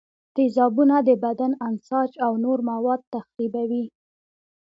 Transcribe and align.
تیزابونه 0.35 0.95
د 1.07 1.09
بدن 1.23 1.51
انساج 1.67 2.11
او 2.25 2.31
نور 2.45 2.59
مواد 2.71 3.01
تخریبوي. 3.15 3.85